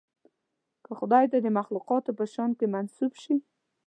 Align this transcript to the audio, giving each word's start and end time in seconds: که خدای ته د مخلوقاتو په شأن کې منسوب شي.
که 0.85 0.91
خدای 0.99 1.25
ته 1.31 1.37
د 1.41 1.47
مخلوقاتو 1.57 2.11
په 2.17 2.25
شأن 2.33 2.51
کې 2.59 2.65
منسوب 2.73 3.13
شي. 3.21 3.35